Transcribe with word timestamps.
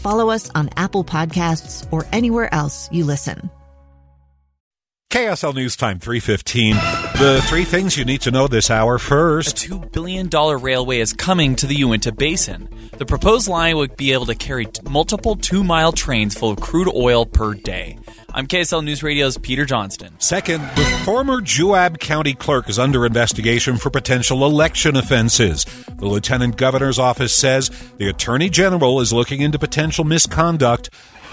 follow 0.00 0.30
us 0.30 0.50
on 0.54 0.70
Apple 0.76 1.04
Podcasts, 1.04 1.86
or 1.92 2.06
anywhere 2.12 2.52
else 2.52 2.90
you 2.92 3.04
listen. 3.04 3.50
KSL 5.10 5.56
News 5.56 5.74
Time 5.74 5.98
315. 5.98 6.76
The 7.20 7.42
three 7.48 7.64
things 7.64 7.98
you 7.98 8.04
need 8.04 8.20
to 8.20 8.30
know 8.30 8.46
this 8.46 8.70
hour 8.70 8.96
first. 8.96 9.66
A 9.66 9.70
$2 9.70 9.90
billion 9.90 10.28
railway 10.28 11.00
is 11.00 11.12
coming 11.12 11.56
to 11.56 11.66
the 11.66 11.74
Uinta 11.74 12.12
Basin. 12.12 12.68
The 12.96 13.04
proposed 13.04 13.48
line 13.48 13.76
would 13.76 13.96
be 13.96 14.12
able 14.12 14.26
to 14.26 14.36
carry 14.36 14.68
multiple 14.88 15.34
two 15.34 15.64
mile 15.64 15.90
trains 15.90 16.38
full 16.38 16.52
of 16.52 16.60
crude 16.60 16.88
oil 16.94 17.26
per 17.26 17.54
day. 17.54 17.98
I'm 18.32 18.46
KSL 18.46 18.84
News 18.84 19.02
Radio's 19.02 19.36
Peter 19.38 19.64
Johnston. 19.64 20.14
Second, 20.20 20.62
the 20.76 20.84
former 21.04 21.40
Juab 21.40 21.98
County 21.98 22.34
clerk 22.34 22.68
is 22.68 22.78
under 22.78 23.04
investigation 23.04 23.76
for 23.76 23.90
potential 23.90 24.44
election 24.44 24.96
offenses. 24.96 25.64
The 25.96 26.06
lieutenant 26.06 26.56
governor's 26.56 26.98
office 26.98 27.34
says 27.34 27.70
the 27.98 28.08
attorney 28.08 28.48
general 28.48 29.00
is 29.00 29.12
looking 29.12 29.40
into 29.40 29.58
potential 29.58 30.04
misconduct 30.04 30.90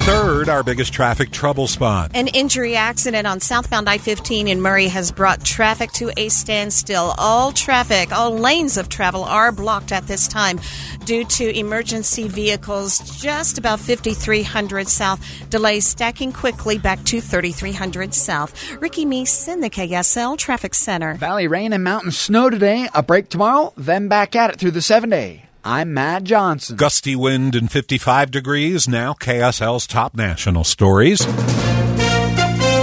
Third, 0.08 0.48
our 0.48 0.64
biggest 0.64 0.94
traffic 0.94 1.32
trouble 1.32 1.68
spot. 1.68 2.12
An 2.14 2.30
injury 2.30 2.78
accident 2.78 3.28
on 3.28 3.42
southbound 3.42 3.90
I 3.90 3.98
15 3.98 4.48
in 4.48 4.62
Murray 4.62 4.88
has 4.88 5.12
brought 5.12 5.44
traffic 5.44 5.92
to 6.00 6.14
a 6.16 6.30
standstill. 6.30 7.14
All 7.18 7.52
traffic, 7.52 8.14
all 8.14 8.32
lanes 8.32 8.78
of 8.78 8.88
travel 8.88 9.26
are 9.26 9.52
blocked 9.52 9.92
at 9.92 10.08
this 10.08 10.30
time 10.30 10.62
due 11.04 11.26
to 11.26 11.54
emergency 11.60 12.30
vehicles 12.30 13.00
just 13.22 13.58
about 13.58 13.82
5300 13.82 14.88
south. 14.88 15.20
Delays 15.50 15.86
stacking 15.86 16.32
quickly 16.32 16.78
back 16.78 17.04
to 17.04 17.20
3300 17.20 18.14
south. 18.14 18.78
Ricky 18.82 19.06
Meese 19.06 19.52
in 19.52 19.60
the 19.60 19.70
KSL 19.70 20.38
Traffic 20.38 20.74
Center. 20.74 21.16
Valley 21.16 21.50
rain 21.50 21.74
and 21.74 21.84
mountain 21.84 22.12
snow 22.12 22.50
today. 22.50 22.88
A 22.96 23.04
break 23.04 23.28
tomorrow, 23.28 23.74
then 23.76 24.08
back 24.08 24.38
at 24.38 24.52
it 24.52 24.56
through 24.58 24.72
the 24.72 24.82
seven 24.82 25.10
day. 25.10 25.47
I'm 25.64 25.94
Matt 25.94 26.24
Johnson. 26.24 26.78
Gusty 26.78 27.16
wind 27.16 27.56
and 27.56 27.72
55 27.72 28.32
degrees. 28.32 28.88
Now 28.88 29.14
KSL's 29.14 29.88
top 29.88 30.16
national 30.16 30.64
stories. 30.64 31.24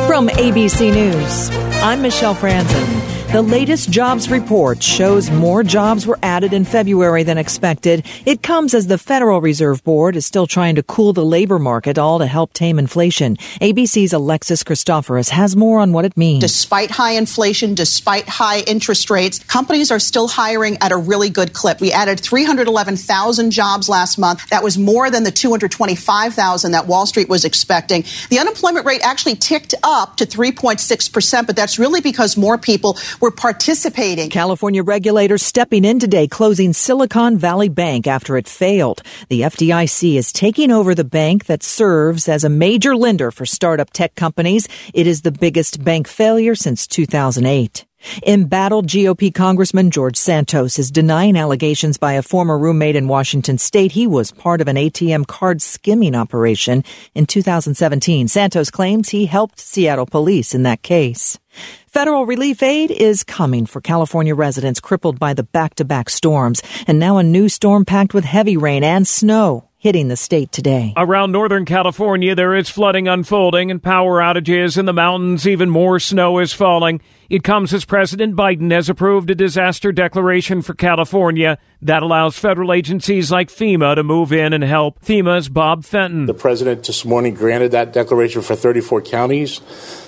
From 0.06 0.28
ABC 0.28 0.92
News, 0.92 1.50
I'm 1.82 2.02
Michelle 2.02 2.34
Franzen. 2.34 3.13
The 3.34 3.42
latest 3.42 3.90
jobs 3.90 4.30
report 4.30 4.80
shows 4.80 5.28
more 5.28 5.64
jobs 5.64 6.06
were 6.06 6.20
added 6.22 6.52
in 6.52 6.64
February 6.64 7.24
than 7.24 7.36
expected. 7.36 8.06
It 8.24 8.44
comes 8.44 8.74
as 8.74 8.86
the 8.86 8.96
Federal 8.96 9.40
Reserve 9.40 9.82
Board 9.82 10.14
is 10.14 10.24
still 10.24 10.46
trying 10.46 10.76
to 10.76 10.84
cool 10.84 11.12
the 11.12 11.24
labor 11.24 11.58
market, 11.58 11.98
all 11.98 12.20
to 12.20 12.26
help 12.26 12.52
tame 12.52 12.78
inflation. 12.78 13.36
ABC's 13.60 14.12
Alexis 14.12 14.62
Christoforous 14.62 15.30
has 15.30 15.56
more 15.56 15.80
on 15.80 15.92
what 15.92 16.04
it 16.04 16.16
means. 16.16 16.42
Despite 16.42 16.92
high 16.92 17.14
inflation, 17.14 17.74
despite 17.74 18.28
high 18.28 18.60
interest 18.68 19.10
rates, 19.10 19.40
companies 19.40 19.90
are 19.90 19.98
still 19.98 20.28
hiring 20.28 20.78
at 20.80 20.92
a 20.92 20.96
really 20.96 21.28
good 21.28 21.54
clip. 21.54 21.80
We 21.80 21.90
added 21.90 22.20
311,000 22.20 23.50
jobs 23.50 23.88
last 23.88 24.16
month. 24.16 24.48
That 24.50 24.62
was 24.62 24.78
more 24.78 25.10
than 25.10 25.24
the 25.24 25.32
225,000 25.32 26.70
that 26.70 26.86
Wall 26.86 27.04
Street 27.04 27.28
was 27.28 27.44
expecting. 27.44 28.04
The 28.30 28.38
unemployment 28.38 28.86
rate 28.86 29.00
actually 29.02 29.34
ticked 29.34 29.74
up 29.82 30.18
to 30.18 30.24
3.6%, 30.24 31.46
but 31.48 31.56
that's 31.56 31.80
really 31.80 32.00
because 32.00 32.36
more 32.36 32.58
people 32.58 32.96
were 33.24 33.30
participating. 33.30 34.28
California 34.28 34.82
regulators 34.82 35.42
stepping 35.42 35.82
in 35.82 35.98
today, 35.98 36.28
closing 36.28 36.74
Silicon 36.74 37.38
Valley 37.38 37.70
Bank 37.70 38.06
after 38.06 38.36
it 38.36 38.46
failed. 38.46 39.02
The 39.30 39.40
FDIC 39.40 40.16
is 40.16 40.30
taking 40.30 40.70
over 40.70 40.94
the 40.94 41.04
bank 41.04 41.46
that 41.46 41.62
serves 41.62 42.28
as 42.28 42.44
a 42.44 42.50
major 42.50 42.94
lender 42.94 43.30
for 43.30 43.46
startup 43.46 43.90
tech 43.94 44.14
companies. 44.14 44.68
It 44.92 45.06
is 45.06 45.22
the 45.22 45.32
biggest 45.32 45.82
bank 45.82 46.06
failure 46.06 46.54
since 46.54 46.86
2008. 46.86 47.86
Embattled 48.26 48.86
GOP 48.86 49.34
Congressman 49.34 49.90
George 49.90 50.16
Santos 50.16 50.78
is 50.78 50.90
denying 50.90 51.36
allegations 51.36 51.96
by 51.96 52.14
a 52.14 52.22
former 52.22 52.58
roommate 52.58 52.96
in 52.96 53.08
Washington 53.08 53.58
state 53.58 53.92
he 53.92 54.06
was 54.06 54.32
part 54.32 54.60
of 54.60 54.68
an 54.68 54.76
ATM 54.76 55.26
card 55.26 55.62
skimming 55.62 56.14
operation 56.14 56.84
in 57.14 57.26
2017. 57.26 58.28
Santos 58.28 58.70
claims 58.70 59.08
he 59.08 59.26
helped 59.26 59.58
Seattle 59.58 60.06
police 60.06 60.54
in 60.54 60.62
that 60.64 60.82
case. 60.82 61.38
Federal 61.86 62.26
relief 62.26 62.62
aid 62.62 62.90
is 62.90 63.22
coming 63.22 63.66
for 63.66 63.80
California 63.80 64.34
residents 64.34 64.80
crippled 64.80 65.18
by 65.18 65.32
the 65.32 65.44
back-to-back 65.44 66.10
storms, 66.10 66.62
and 66.86 66.98
now 66.98 67.18
a 67.18 67.22
new 67.22 67.48
storm 67.48 67.84
packed 67.84 68.12
with 68.12 68.24
heavy 68.24 68.56
rain 68.56 68.82
and 68.82 69.06
snow 69.06 69.68
hitting 69.84 70.08
the 70.08 70.16
state 70.16 70.50
today. 70.50 70.94
Around 70.96 71.32
Northern 71.32 71.66
California, 71.66 72.34
there 72.34 72.54
is 72.54 72.70
flooding 72.70 73.06
unfolding 73.06 73.70
and 73.70 73.82
power 73.82 74.18
outages 74.18 74.78
in 74.78 74.86
the 74.86 74.94
mountains. 74.94 75.46
Even 75.46 75.68
more 75.68 76.00
snow 76.00 76.38
is 76.38 76.54
falling. 76.54 77.02
It 77.28 77.44
comes 77.44 77.74
as 77.74 77.84
President 77.84 78.34
Biden 78.34 78.72
has 78.72 78.88
approved 78.88 79.28
a 79.28 79.34
disaster 79.34 79.92
declaration 79.92 80.62
for 80.62 80.72
California 80.72 81.58
that 81.82 82.02
allows 82.02 82.38
federal 82.38 82.72
agencies 82.72 83.30
like 83.30 83.50
FEMA 83.50 83.94
to 83.96 84.02
move 84.02 84.32
in 84.32 84.54
and 84.54 84.64
help. 84.64 85.04
FEMA's 85.04 85.50
Bob 85.50 85.84
Fenton. 85.84 86.24
The 86.24 86.32
president 86.32 86.86
this 86.86 87.04
morning 87.04 87.34
granted 87.34 87.72
that 87.72 87.92
declaration 87.92 88.40
for 88.40 88.56
34 88.56 89.02
counties. 89.02 89.60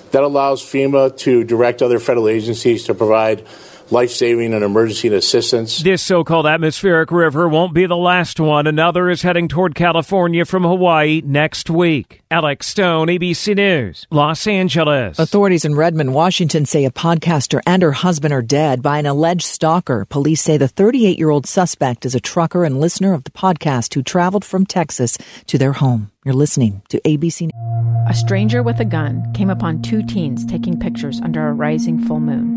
That 0.09 0.23
allows 0.23 0.63
FEMA 0.63 1.15
to 1.19 1.43
direct 1.43 1.83
other 1.83 1.99
federal 1.99 2.29
agencies 2.29 2.83
to 2.85 2.95
provide 2.95 3.45
life 3.91 4.11
saving 4.11 4.53
and 4.53 4.63
emergency 4.63 5.07
assistance. 5.07 5.79
This 5.79 6.03
so 6.03 6.23
called 6.23 6.45
atmospheric 6.45 7.11
river 7.11 7.47
won't 7.47 7.73
be 7.73 7.85
the 7.85 7.97
last 7.97 8.39
one. 8.39 8.67
Another 8.67 9.09
is 9.09 9.21
heading 9.21 9.47
toward 9.47 9.75
California 9.75 10.45
from 10.45 10.63
Hawaii 10.63 11.21
next 11.23 11.69
week. 11.69 12.21
Alex 12.29 12.67
Stone, 12.67 13.07
ABC 13.07 13.55
News, 13.55 14.05
Los 14.11 14.47
Angeles. 14.47 15.17
Authorities 15.17 15.63
in 15.63 15.75
Redmond, 15.75 16.13
Washington 16.13 16.65
say 16.65 16.85
a 16.85 16.91
podcaster 16.91 17.61
and 17.65 17.81
her 17.81 17.93
husband 17.93 18.33
are 18.33 18.41
dead 18.41 18.81
by 18.81 18.99
an 18.99 19.05
alleged 19.05 19.43
stalker. 19.43 20.05
Police 20.05 20.41
say 20.41 20.57
the 20.57 20.67
38 20.67 21.17
year 21.17 21.29
old 21.29 21.45
suspect 21.45 22.05
is 22.05 22.15
a 22.15 22.19
trucker 22.19 22.65
and 22.65 22.79
listener 22.79 23.13
of 23.13 23.23
the 23.23 23.31
podcast 23.31 23.93
who 23.93 24.03
traveled 24.03 24.43
from 24.43 24.65
Texas 24.65 25.17
to 25.47 25.57
their 25.57 25.73
home. 25.73 26.11
You're 26.25 26.33
listening 26.33 26.81
to 26.89 26.99
ABC 27.01 27.43
News. 27.43 28.09
A 28.09 28.13
stranger 28.13 28.61
with 28.61 28.79
a 28.79 28.85
gun 28.85 29.31
came 29.33 29.49
upon 29.49 29.81
two 29.81 30.03
teens 30.03 30.45
taking 30.45 30.79
pictures 30.79 31.21
under 31.21 31.47
a 31.47 31.53
rising 31.53 31.99
full 31.99 32.19
moon. 32.19 32.56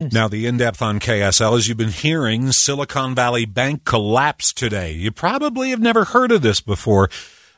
Now, 0.00 0.28
the 0.28 0.46
in 0.46 0.56
depth 0.56 0.80
on 0.80 0.98
KSL, 0.98 1.58
as 1.58 1.68
you've 1.68 1.76
been 1.76 1.90
hearing, 1.90 2.52
Silicon 2.52 3.14
Valley 3.14 3.44
Bank 3.44 3.84
collapsed 3.84 4.56
today. 4.56 4.92
You 4.92 5.10
probably 5.10 5.70
have 5.70 5.80
never 5.80 6.04
heard 6.04 6.32
of 6.32 6.40
this 6.40 6.62
before. 6.62 7.10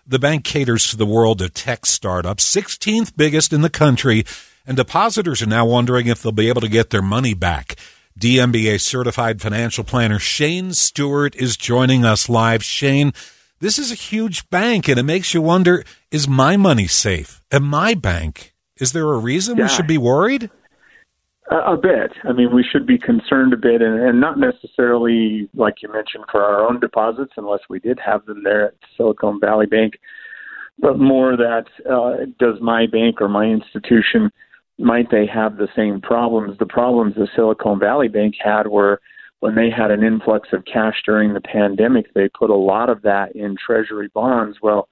The 0.04 0.18
bank 0.18 0.42
caters 0.42 0.90
to 0.90 0.96
the 0.96 1.06
world 1.06 1.40
of 1.40 1.54
tech 1.54 1.86
startups, 1.86 2.44
16th 2.52 3.16
biggest 3.16 3.52
in 3.52 3.60
the 3.60 3.70
country, 3.70 4.24
and 4.66 4.76
depositors 4.76 5.40
are 5.40 5.46
now 5.46 5.64
wondering 5.64 6.08
if 6.08 6.20
they'll 6.20 6.32
be 6.32 6.48
able 6.48 6.62
to 6.62 6.68
get 6.68 6.90
their 6.90 7.00
money 7.00 7.32
back. 7.32 7.76
DMBA 8.18 8.80
certified 8.80 9.40
financial 9.40 9.84
planner 9.84 10.18
Shane 10.18 10.72
Stewart 10.72 11.36
is 11.36 11.56
joining 11.56 12.04
us 12.04 12.28
live. 12.28 12.64
Shane, 12.64 13.12
this 13.60 13.78
is 13.78 13.92
a 13.92 13.94
huge 13.94 14.50
bank, 14.50 14.88
and 14.88 14.98
it 14.98 15.04
makes 15.04 15.32
you 15.32 15.42
wonder 15.42 15.84
is 16.10 16.26
my 16.26 16.56
money 16.56 16.88
safe 16.88 17.40
at 17.52 17.62
my 17.62 17.94
bank? 17.94 18.52
Is 18.78 18.90
there 18.90 19.12
a 19.12 19.18
reason 19.18 19.56
yeah. 19.56 19.64
we 19.64 19.68
should 19.68 19.86
be 19.86 19.98
worried? 19.98 20.50
A, 21.52 21.76
bit. 21.76 22.12
I 22.24 22.32
mean, 22.32 22.54
we 22.54 22.64
should 22.64 22.86
be 22.86 22.96
concerned 22.96 23.52
a 23.52 23.58
bit, 23.58 23.82
and, 23.82 24.00
and 24.00 24.18
not 24.18 24.38
necessarily, 24.38 25.50
like 25.54 25.82
you 25.82 25.92
mentioned, 25.92 26.24
for 26.30 26.42
our 26.42 26.66
own 26.66 26.80
deposits, 26.80 27.32
unless 27.36 27.60
we 27.68 27.78
did 27.78 27.98
have 28.04 28.24
them 28.24 28.42
there 28.42 28.68
at 28.68 28.74
Silicon 28.96 29.38
Valley 29.38 29.66
Bank, 29.66 29.94
but 30.78 30.98
more 30.98 31.36
that 31.36 31.66
uh, 31.90 32.24
does 32.38 32.58
my 32.62 32.86
bank 32.86 33.20
or 33.20 33.28
my 33.28 33.44
institution 33.44 34.30
might 34.78 35.10
they 35.10 35.26
have 35.26 35.58
the 35.58 35.68
same 35.76 36.00
problems? 36.00 36.58
The 36.58 36.64
problems 36.64 37.16
the 37.16 37.28
Silicon 37.36 37.78
Valley 37.78 38.08
Bank 38.08 38.34
had 38.42 38.66
were 38.66 39.00
when 39.40 39.54
they 39.54 39.68
had 39.68 39.90
an 39.90 40.02
influx 40.04 40.48
of 40.52 40.64
cash 40.64 41.02
during 41.04 41.34
the 41.34 41.40
pandemic, 41.40 42.14
they 42.14 42.28
put 42.28 42.48
a 42.48 42.54
lot 42.54 42.88
of 42.88 43.02
that 43.02 43.34
in 43.34 43.56
treasury 43.56 44.08
bonds. 44.14 44.58
Well, 44.62 44.88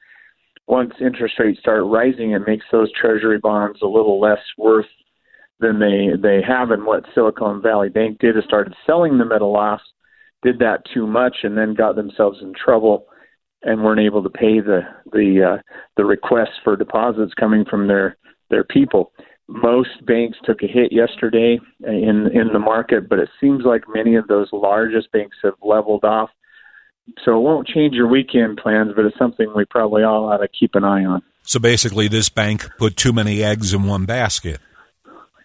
once 0.66 0.92
interest 1.00 1.36
rates 1.38 1.60
start 1.60 1.84
rising, 1.86 2.32
it 2.32 2.42
makes 2.46 2.66
those 2.70 2.92
treasury 2.92 3.38
bonds 3.38 3.78
a 3.80 3.86
little 3.86 4.20
less 4.20 4.40
worth 4.58 4.86
than 5.60 5.78
they 5.78 6.10
they 6.20 6.40
have. 6.46 6.70
And 6.70 6.84
what 6.84 7.04
Silicon 7.14 7.62
Valley 7.62 7.88
Bank 7.88 8.18
did 8.18 8.36
is 8.36 8.44
started 8.44 8.74
selling 8.86 9.18
them 9.18 9.32
at 9.32 9.42
a 9.42 9.46
loss, 9.46 9.80
did 10.42 10.58
that 10.60 10.82
too 10.92 11.06
much, 11.06 11.38
and 11.42 11.56
then 11.56 11.74
got 11.74 11.96
themselves 11.96 12.38
in 12.42 12.52
trouble 12.54 13.06
and 13.62 13.82
weren't 13.82 14.00
able 14.00 14.22
to 14.22 14.30
pay 14.30 14.60
the 14.60 14.80
the 15.12 15.56
uh, 15.56 15.62
the 15.96 16.04
requests 16.04 16.58
for 16.64 16.76
deposits 16.76 17.34
coming 17.34 17.64
from 17.64 17.88
their 17.88 18.16
their 18.48 18.64
people. 18.64 19.12
Most 19.48 20.04
banks 20.06 20.38
took 20.44 20.62
a 20.62 20.66
hit 20.66 20.92
yesterday 20.92 21.58
in 21.82 22.30
in 22.32 22.52
the 22.52 22.58
market, 22.58 23.08
but 23.08 23.18
it 23.18 23.28
seems 23.40 23.64
like 23.64 23.82
many 23.92 24.14
of 24.14 24.28
those 24.28 24.48
largest 24.52 25.10
banks 25.12 25.36
have 25.42 25.54
leveled 25.62 26.04
off. 26.04 26.30
So 27.24 27.36
it 27.36 27.40
won't 27.40 27.66
change 27.66 27.94
your 27.94 28.06
weekend 28.06 28.58
plans, 28.58 28.92
but 28.94 29.04
it's 29.04 29.18
something 29.18 29.52
we 29.54 29.64
probably 29.64 30.04
all 30.04 30.28
ought 30.28 30.38
to 30.38 30.48
keep 30.48 30.74
an 30.74 30.84
eye 30.84 31.04
on. 31.04 31.22
So 31.42 31.58
basically, 31.58 32.06
this 32.06 32.28
bank 32.28 32.68
put 32.78 32.96
too 32.96 33.12
many 33.12 33.42
eggs 33.42 33.74
in 33.74 33.84
one 33.84 34.04
basket. 34.04 34.60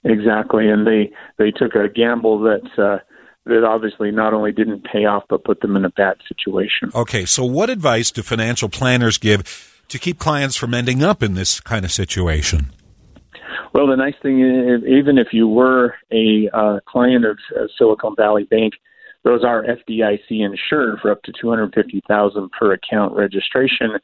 Exactly, 0.05 0.69
and 0.69 0.85
they 0.85 1.11
they 1.37 1.51
took 1.51 1.73
a 1.73 1.89
gamble 1.89 2.39
that 2.41 2.61
uh, 2.77 2.99
that 3.45 3.63
obviously 3.63 4.11
not 4.11 4.33
only 4.33 4.51
didn't 4.51 4.83
pay 4.83 5.05
off 5.05 5.23
but 5.27 5.43
put 5.43 5.61
them 5.61 5.75
in 5.75 5.83
a 5.83 5.89
bad 5.89 6.17
situation. 6.27 6.91
Okay, 6.93 7.25
so 7.25 7.43
what 7.43 7.71
advice 7.71 8.11
do 8.11 8.21
financial 8.21 8.69
planners 8.69 9.17
give 9.17 9.83
to 9.87 9.97
keep 9.97 10.19
clients 10.19 10.55
from 10.55 10.75
ending 10.75 11.03
up 11.03 11.23
in 11.23 11.33
this 11.33 11.59
kind 11.59 11.83
of 11.83 11.91
situation? 11.91 12.71
Well, 13.73 13.87
the 13.87 13.95
nice 13.97 14.15
thing 14.21 14.41
is, 14.41 14.83
even 14.87 15.17
if 15.17 15.27
you 15.33 15.47
were 15.47 15.95
a 16.11 16.49
uh, 16.53 16.79
client 16.87 17.25
of 17.25 17.37
uh, 17.55 17.65
Silicon 17.77 18.13
Valley 18.15 18.43
Bank, 18.43 18.73
those 19.23 19.43
are 19.43 19.63
FDIC 19.63 20.29
insured 20.29 20.99
for 21.01 21.11
up 21.11 21.23
to 21.23 21.33
two 21.41 21.49
hundred 21.49 21.73
fifty 21.73 22.01
thousand 22.07 22.51
per 22.51 22.73
account 22.73 23.15
registration. 23.15 23.97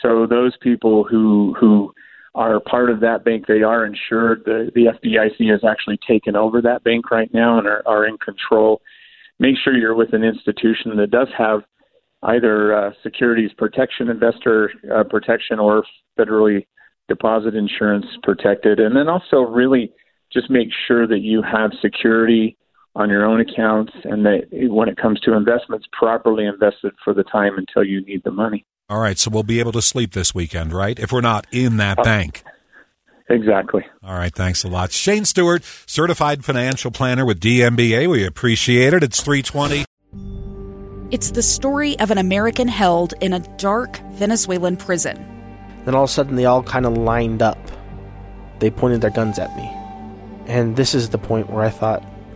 So 0.00 0.26
those 0.26 0.56
people 0.62 1.04
who 1.04 1.54
who 1.58 1.92
are 2.34 2.60
part 2.60 2.90
of 2.90 3.00
that 3.00 3.24
bank. 3.24 3.46
They 3.46 3.62
are 3.62 3.84
insured. 3.84 4.42
The, 4.44 4.70
the 4.74 4.86
FDIC 4.86 5.50
has 5.50 5.64
actually 5.64 5.98
taken 6.06 6.36
over 6.36 6.62
that 6.62 6.84
bank 6.84 7.10
right 7.10 7.32
now 7.34 7.58
and 7.58 7.66
are, 7.66 7.82
are 7.86 8.06
in 8.06 8.18
control. 8.18 8.80
Make 9.38 9.56
sure 9.62 9.76
you're 9.76 9.94
with 9.94 10.12
an 10.12 10.22
institution 10.22 10.96
that 10.96 11.10
does 11.10 11.28
have 11.36 11.62
either 12.22 12.74
uh, 12.76 12.90
securities 13.02 13.50
protection, 13.56 14.08
investor 14.08 14.70
uh, 14.94 15.04
protection, 15.04 15.58
or 15.58 15.84
federally 16.18 16.66
deposit 17.08 17.54
insurance 17.54 18.06
protected. 18.22 18.78
And 18.78 18.94
then 18.94 19.08
also 19.08 19.38
really 19.40 19.92
just 20.32 20.50
make 20.50 20.68
sure 20.86 21.06
that 21.06 21.20
you 21.20 21.42
have 21.42 21.72
security 21.80 22.56
on 22.96 23.08
your 23.08 23.24
own 23.24 23.40
accounts 23.40 23.92
and 24.04 24.24
that 24.26 24.48
when 24.50 24.88
it 24.88 24.96
comes 24.96 25.20
to 25.20 25.34
investments, 25.34 25.86
properly 25.92 26.44
invested 26.44 26.92
for 27.04 27.14
the 27.14 27.22
time 27.24 27.56
until 27.56 27.84
you 27.84 28.04
need 28.04 28.22
the 28.24 28.30
money. 28.30 28.66
All 28.88 28.98
right, 28.98 29.18
so 29.18 29.30
we'll 29.30 29.44
be 29.44 29.60
able 29.60 29.72
to 29.72 29.82
sleep 29.82 30.12
this 30.12 30.34
weekend, 30.34 30.72
right? 30.72 30.98
If 30.98 31.12
we're 31.12 31.20
not 31.20 31.46
in 31.52 31.76
that 31.76 32.00
uh, 32.00 32.02
bank. 32.02 32.42
Exactly. 33.28 33.86
All 34.02 34.14
right, 34.14 34.34
thanks 34.34 34.64
a 34.64 34.68
lot. 34.68 34.90
Shane 34.90 35.24
Stewart, 35.24 35.62
certified 35.86 36.44
financial 36.44 36.90
planner 36.90 37.24
with 37.24 37.38
DMBA. 37.38 38.10
We 38.10 38.26
appreciate 38.26 38.92
it. 38.92 39.04
It's 39.04 39.22
320. 39.22 39.84
It's 41.12 41.30
the 41.30 41.42
story 41.42 41.98
of 42.00 42.10
an 42.10 42.18
American 42.18 42.66
held 42.66 43.14
in 43.20 43.32
a 43.32 43.38
dark 43.56 43.98
Venezuelan 44.12 44.76
prison. 44.76 45.16
Then 45.84 45.94
all 45.94 46.04
of 46.04 46.10
a 46.10 46.12
sudden, 46.12 46.34
they 46.34 46.44
all 46.44 46.62
kind 46.62 46.86
of 46.86 46.96
lined 46.96 47.42
up. 47.42 47.58
They 48.58 48.70
pointed 48.70 49.00
their 49.00 49.10
guns 49.10 49.38
at 49.38 49.56
me. 49.56 49.68
And 50.46 50.74
this 50.74 50.94
is 50.94 51.10
the 51.10 51.18
point 51.18 51.48
where 51.50 51.64
I 51.64 51.70
thought, 51.70 52.04